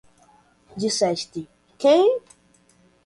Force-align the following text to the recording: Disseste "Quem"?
Disseste 0.81 1.45
"Quem"? 1.77 2.09